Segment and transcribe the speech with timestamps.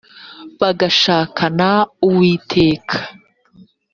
[0.59, 1.69] bagashakana
[2.07, 2.97] uwiteka